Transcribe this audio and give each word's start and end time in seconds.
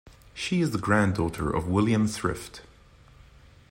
She 0.33 0.61
is 0.61 0.71
the 0.71 0.79
granddaughter 0.79 1.51
of 1.55 1.67
William 1.67 2.07
Thrift. 2.07 2.61